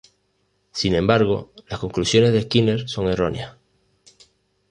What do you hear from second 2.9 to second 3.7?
erróneas.